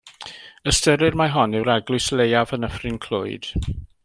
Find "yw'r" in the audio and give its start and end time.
1.59-1.71